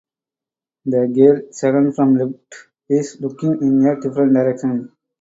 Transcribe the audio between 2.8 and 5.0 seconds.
is looking in a different direction.